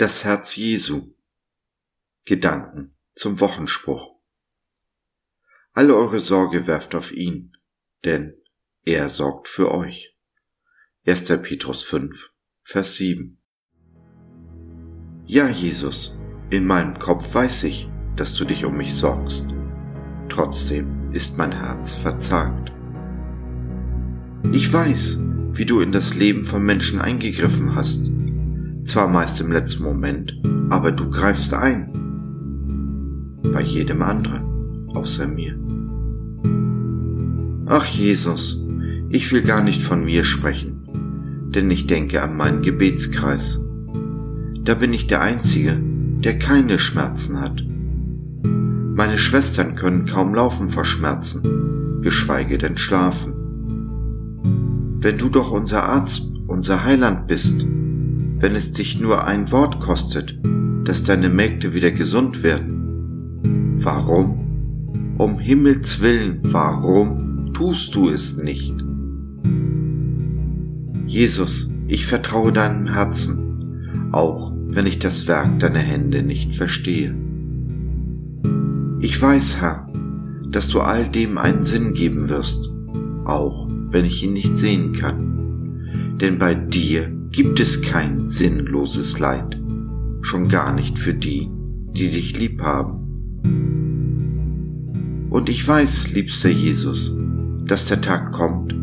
Das 0.00 0.24
Herz 0.24 0.56
Jesu. 0.56 1.12
Gedanken 2.24 2.96
zum 3.14 3.38
Wochenspruch. 3.38 4.16
Alle 5.74 5.94
eure 5.94 6.20
Sorge 6.20 6.66
werft 6.66 6.94
auf 6.94 7.12
ihn, 7.12 7.54
denn 8.06 8.32
er 8.86 9.10
sorgt 9.10 9.46
für 9.46 9.70
euch. 9.70 10.16
1. 11.04 11.26
Petrus 11.42 11.82
5, 11.82 12.30
Vers 12.62 12.96
7. 12.96 13.42
Ja, 15.26 15.50
Jesus, 15.50 16.18
in 16.48 16.64
meinem 16.64 16.98
Kopf 16.98 17.34
weiß 17.34 17.64
ich, 17.64 17.86
dass 18.16 18.34
du 18.36 18.46
dich 18.46 18.64
um 18.64 18.78
mich 18.78 18.94
sorgst. 18.94 19.48
Trotzdem 20.30 21.12
ist 21.12 21.36
mein 21.36 21.52
Herz 21.52 21.92
verzagt. 21.92 22.72
Ich 24.50 24.72
weiß, 24.72 25.18
wie 25.52 25.66
du 25.66 25.80
in 25.80 25.92
das 25.92 26.14
Leben 26.14 26.42
von 26.42 26.64
Menschen 26.64 27.02
eingegriffen 27.02 27.74
hast 27.74 28.10
zwar 28.84 29.08
meist 29.08 29.40
im 29.40 29.52
letzten 29.52 29.84
Moment, 29.84 30.34
aber 30.70 30.92
du 30.92 31.10
greifst 31.10 31.54
ein. 31.54 31.92
Bei 33.52 33.62
jedem 33.62 34.02
anderen, 34.02 34.88
außer 34.94 35.26
mir. 35.26 35.58
Ach 37.66 37.84
Jesus, 37.86 38.60
ich 39.08 39.32
will 39.32 39.42
gar 39.42 39.62
nicht 39.62 39.82
von 39.82 40.04
mir 40.04 40.24
sprechen, 40.24 41.50
denn 41.54 41.70
ich 41.70 41.86
denke 41.86 42.22
an 42.22 42.36
meinen 42.36 42.62
Gebetskreis. 42.62 43.64
Da 44.62 44.74
bin 44.74 44.92
ich 44.92 45.06
der 45.06 45.20
Einzige, 45.20 45.80
der 46.24 46.38
keine 46.38 46.78
Schmerzen 46.78 47.40
hat. 47.40 47.64
Meine 48.94 49.18
Schwestern 49.18 49.76
können 49.76 50.06
kaum 50.06 50.34
laufen 50.34 50.68
vor 50.68 50.84
Schmerzen, 50.84 52.00
geschweige 52.02 52.58
denn 52.58 52.76
schlafen. 52.76 53.32
Wenn 55.00 55.16
du 55.16 55.28
doch 55.28 55.50
unser 55.50 55.84
Arzt, 55.84 56.30
unser 56.46 56.84
Heiland 56.84 57.26
bist, 57.26 57.66
wenn 58.40 58.54
es 58.54 58.72
dich 58.72 58.98
nur 58.98 59.24
ein 59.24 59.52
Wort 59.52 59.80
kostet, 59.80 60.38
dass 60.84 61.04
deine 61.04 61.28
Mägde 61.28 61.74
wieder 61.74 61.90
gesund 61.90 62.42
werden? 62.42 63.76
Warum? 63.82 65.14
Um 65.18 65.38
Himmels 65.38 66.00
willen, 66.00 66.40
warum 66.44 67.52
tust 67.52 67.94
du 67.94 68.08
es 68.08 68.38
nicht? 68.38 68.74
Jesus, 71.06 71.70
ich 71.86 72.06
vertraue 72.06 72.52
deinem 72.52 72.86
Herzen, 72.86 74.08
auch 74.12 74.52
wenn 74.68 74.86
ich 74.86 74.98
das 74.98 75.28
Werk 75.28 75.58
deiner 75.58 75.80
Hände 75.80 76.22
nicht 76.22 76.54
verstehe. 76.54 77.14
Ich 79.00 79.20
weiß, 79.20 79.60
Herr, 79.60 79.88
dass 80.48 80.68
du 80.68 80.80
all 80.80 81.08
dem 81.08 81.36
einen 81.36 81.62
Sinn 81.62 81.92
geben 81.92 82.28
wirst, 82.28 82.70
auch 83.24 83.68
wenn 83.90 84.04
ich 84.04 84.24
ihn 84.24 84.32
nicht 84.32 84.56
sehen 84.56 84.92
kann. 84.92 86.16
Denn 86.20 86.38
bei 86.38 86.54
dir 86.54 87.19
gibt 87.30 87.60
es 87.60 87.80
kein 87.82 88.26
sinnloses 88.26 89.18
Leid, 89.20 89.60
schon 90.22 90.48
gar 90.48 90.74
nicht 90.74 90.98
für 90.98 91.14
die, 91.14 91.48
die 91.92 92.10
dich 92.10 92.38
lieb 92.38 92.60
haben. 92.62 92.96
Und 95.30 95.48
ich 95.48 95.66
weiß, 95.66 96.12
liebster 96.12 96.50
Jesus, 96.50 97.16
dass 97.64 97.86
der 97.86 98.00
Tag 98.00 98.32
kommt, 98.32 98.74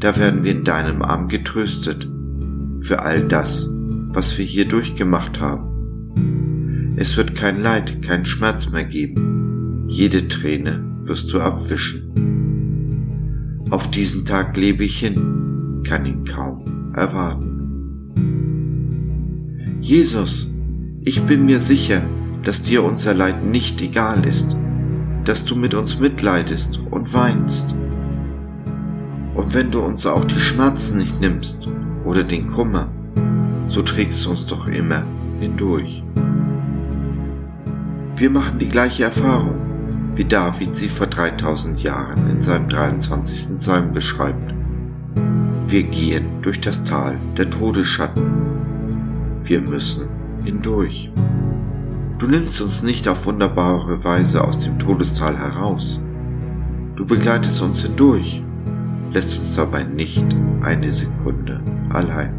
da 0.00 0.16
werden 0.16 0.42
wir 0.42 0.50
in 0.50 0.64
deinem 0.64 1.02
Arm 1.02 1.28
getröstet 1.28 2.08
für 2.80 3.02
all 3.02 3.28
das, 3.28 3.70
was 4.08 4.36
wir 4.36 4.44
hier 4.44 4.66
durchgemacht 4.66 5.40
haben. 5.40 6.94
Es 6.96 7.16
wird 7.16 7.36
kein 7.36 7.62
Leid, 7.62 8.02
kein 8.02 8.26
Schmerz 8.26 8.68
mehr 8.70 8.84
geben. 8.84 9.86
Jede 9.86 10.26
Träne 10.26 10.84
wirst 11.04 11.32
du 11.32 11.40
abwischen. 11.40 12.08
Auf 13.70 13.88
diesen 13.90 14.24
Tag 14.24 14.56
lebe 14.56 14.82
ich 14.84 14.98
hin, 14.98 15.82
kann 15.86 16.04
ihn 16.04 16.24
kaum 16.24 16.92
erwarten. 16.94 17.51
Jesus, 19.82 20.48
ich 21.04 21.22
bin 21.24 21.44
mir 21.44 21.58
sicher, 21.58 22.02
dass 22.44 22.62
dir 22.62 22.84
unser 22.84 23.14
Leid 23.14 23.44
nicht 23.44 23.82
egal 23.82 24.24
ist, 24.24 24.56
dass 25.24 25.44
du 25.44 25.56
mit 25.56 25.74
uns 25.74 25.98
mitleidest 25.98 26.80
und 26.92 27.12
weinst. 27.12 27.74
Und 29.34 29.52
wenn 29.52 29.72
du 29.72 29.80
uns 29.80 30.06
auch 30.06 30.24
die 30.24 30.38
Schmerzen 30.38 30.98
nicht 30.98 31.20
nimmst 31.20 31.66
oder 32.04 32.22
den 32.22 32.46
Kummer, 32.46 32.92
so 33.66 33.82
trägst 33.82 34.24
du 34.24 34.30
uns 34.30 34.46
doch 34.46 34.68
immer 34.68 35.04
hindurch. 35.40 36.04
Wir 38.14 38.30
machen 38.30 38.60
die 38.60 38.68
gleiche 38.68 39.02
Erfahrung, 39.02 39.56
wie 40.14 40.24
David 40.24 40.76
sie 40.76 40.88
vor 40.88 41.08
3000 41.08 41.82
Jahren 41.82 42.30
in 42.30 42.40
seinem 42.40 42.68
23. 42.68 43.58
Psalm 43.58 43.92
beschreibt. 43.92 44.54
Wir 45.66 45.82
gehen 45.82 46.40
durch 46.40 46.60
das 46.60 46.84
Tal 46.84 47.18
der 47.36 47.50
Todesschatten 47.50 48.41
wir 49.44 49.60
müssen 49.60 50.08
hindurch. 50.44 51.10
Du 52.18 52.28
nimmst 52.28 52.60
uns 52.60 52.82
nicht 52.82 53.08
auf 53.08 53.26
wunderbare 53.26 54.04
Weise 54.04 54.44
aus 54.44 54.58
dem 54.60 54.78
Todestal 54.78 55.36
heraus. 55.36 56.02
Du 56.94 57.04
begleitest 57.04 57.60
uns 57.62 57.82
hindurch, 57.82 58.44
lässt 59.10 59.38
uns 59.38 59.56
dabei 59.56 59.82
nicht 59.82 60.24
eine 60.62 60.92
Sekunde 60.92 61.60
allein. 61.90 62.32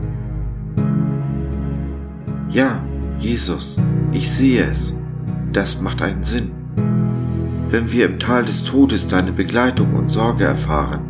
Ja, 2.49 2.81
Jesus, 3.19 3.79
ich 4.11 4.31
sehe 4.31 4.63
es. 4.63 4.97
Das 5.51 5.81
macht 5.81 6.01
einen 6.01 6.23
Sinn. 6.23 6.51
Wenn 7.69 7.91
wir 7.91 8.05
im 8.05 8.19
Tal 8.19 8.45
des 8.45 8.63
Todes 8.63 9.07
deine 9.07 9.33
Begleitung 9.33 9.93
und 9.95 10.09
Sorge 10.09 10.45
erfahren, 10.45 11.01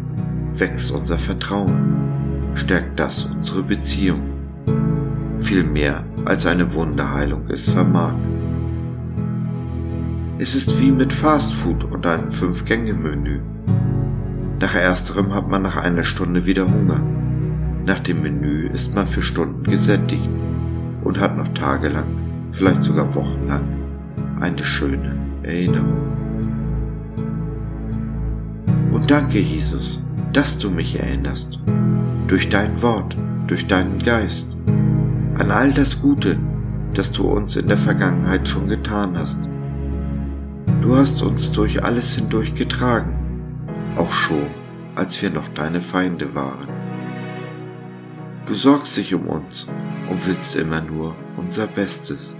wächst 0.55 0.91
unser 0.91 1.17
Vertrauen, 1.17 2.51
stärkt 2.55 2.99
das 2.99 3.25
unsere 3.25 3.63
Beziehung 3.63 4.32
viel 5.43 5.63
mehr 5.63 6.03
als 6.25 6.45
eine 6.45 6.73
Wunderheilung 6.73 7.49
es 7.49 7.69
vermag. 7.69 8.13
Es 10.39 10.55
ist 10.55 10.79
wie 10.79 10.91
mit 10.91 11.11
Fastfood 11.11 11.83
und 11.83 12.07
einem 12.07 12.31
Fünf-Gänge-Menü. 12.31 13.39
Nach 14.59 14.73
ersterem 14.73 15.33
hat 15.33 15.49
man 15.49 15.61
nach 15.61 15.77
einer 15.77 16.03
Stunde 16.03 16.45
wieder 16.45 16.65
Hunger. 16.65 17.01
Nach 17.85 17.99
dem 17.99 18.21
Menü 18.21 18.69
ist 18.73 18.95
man 18.95 19.05
für 19.05 19.21
Stunden 19.21 19.63
gesättigt 19.63 20.27
und 21.03 21.19
hat 21.19 21.37
noch 21.37 21.49
tagelang, 21.49 22.07
vielleicht 22.51 22.83
sogar 22.83 23.13
wochenlang, 23.13 23.67
eine 24.39 24.63
schöne 24.63 25.17
Erinnerung. 25.43 25.97
Und 28.91 29.11
danke, 29.11 29.39
Jesus, 29.39 30.01
dass 30.31 30.57
du 30.57 30.69
mich 30.69 30.97
erinnerst. 30.97 31.59
Durch 32.27 32.47
dein 32.47 32.81
Wort, 32.81 33.17
durch 33.47 33.67
deinen 33.67 33.99
Geist 33.99 34.53
an 35.35 35.49
all 35.49 35.71
das 35.71 35.99
Gute, 35.99 36.37
das 36.93 37.11
du 37.11 37.23
uns 37.23 37.55
in 37.55 37.67
der 37.67 37.77
Vergangenheit 37.77 38.47
schon 38.47 38.67
getan 38.67 39.17
hast. 39.17 39.41
Du 40.81 40.95
hast 40.95 41.23
uns 41.23 41.51
durch 41.51 41.83
alles 41.83 42.13
hindurch 42.13 42.53
getragen, 42.53 43.65
auch 43.97 44.11
schon, 44.11 44.45
als 44.95 45.19
wir 45.23 45.31
noch 45.31 45.47
deine 45.55 45.81
Feinde 45.81 46.35
waren. 46.35 46.67
Du 48.45 48.53
sorgst 48.53 48.95
dich 48.95 49.15
um 49.15 49.27
uns 49.27 49.67
und 50.09 50.27
willst 50.27 50.55
immer 50.55 50.81
nur 50.81 51.15
unser 51.35 51.65
Bestes. 51.65 52.35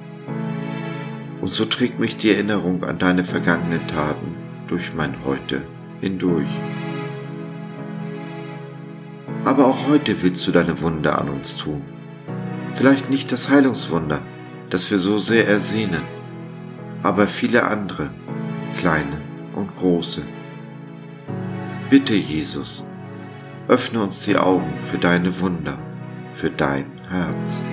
Und 1.42 1.50
so 1.50 1.66
trägt 1.66 2.00
mich 2.00 2.18
die 2.18 2.32
Erinnerung 2.32 2.84
an 2.84 3.00
deine 3.00 3.26
vergangenen 3.26 3.88
Taten 3.88 4.36
durch 4.68 4.94
mein 4.94 5.16
Heute 5.26 5.64
hindurch. 6.00 6.62
Aber 9.46 9.66
auch 9.66 9.88
heute 9.88 10.22
willst 10.22 10.46
du 10.48 10.52
deine 10.52 10.80
Wunder 10.80 11.20
an 11.20 11.30
uns 11.30 11.58
tun 11.58 11.82
Vielleicht 12.76 13.10
nicht 13.10 13.32
das 13.32 13.50
Heilungswunder, 13.50 14.22
das 14.70 14.90
wir 14.90 14.98
so 14.98 15.18
sehr 15.18 15.48
ersehnen, 15.48 16.02
aber 17.04 17.28
viele 17.28 17.64
andere, 17.66 18.10
kleine 18.78 19.22
und 19.56 19.76
große. 19.76 20.24
Bitte, 21.90 22.16
Jesus, 22.16 22.88
öffne 23.68 24.02
uns 24.02 24.22
die 24.22 24.38
Augen 24.38 24.74
für 24.90 24.98
deine 24.98 25.40
Wunder, 25.40 25.78
für 26.34 26.50
dein 26.50 26.86
Herz. 27.10 27.64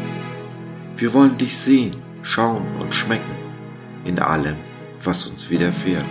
Wir 0.96 1.14
wollen 1.14 1.38
dich 1.38 1.56
sehen, 1.56 1.96
schauen 2.22 2.66
und 2.78 2.94
schmecken 2.94 3.36
in 4.04 4.18
allem, 4.18 4.56
was 5.02 5.26
uns 5.26 5.48
widerfährt. 5.48 6.04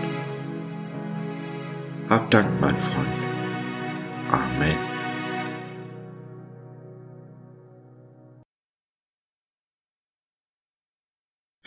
Hab 2.09 2.31
Dank, 2.31 2.49
mein 2.59 2.79
Freund. 2.79 3.07
Amen. 4.31 4.88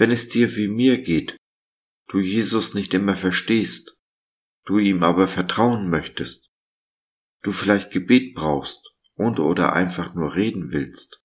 Wenn 0.03 0.11
es 0.11 0.29
dir 0.29 0.57
wie 0.57 0.67
mir 0.67 1.01
geht, 1.01 1.37
du 2.09 2.19
Jesus 2.19 2.75
nicht 2.75 2.93
immer 2.93 3.15
verstehst, 3.15 3.97
du 4.65 4.81
ihm 4.81 5.05
aber 5.05 5.29
vertrauen 5.29 5.89
möchtest, 5.89 6.51
du 7.43 7.53
vielleicht 7.53 7.93
Gebet 7.93 8.35
brauchst 8.35 8.81
und 9.15 9.39
oder 9.39 9.75
einfach 9.75 10.13
nur 10.17 10.35
reden 10.35 10.73
willst, 10.73 11.23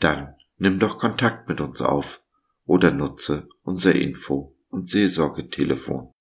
dann 0.00 0.36
nimm 0.58 0.78
doch 0.78 0.98
Kontakt 0.98 1.48
mit 1.48 1.62
uns 1.62 1.80
auf 1.80 2.22
oder 2.66 2.90
nutze 2.90 3.48
unser 3.62 3.94
Info- 3.94 4.54
und 4.68 4.86
Seelsorgetelefon 4.86 6.12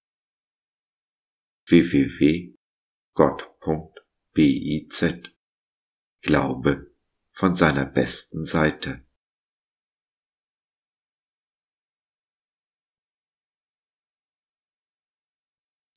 www.gott.biz 1.66 2.56
Glaube 6.22 6.96
von 7.34 7.56
seiner 7.56 7.86
besten 7.88 8.46
Seite. 8.46 9.06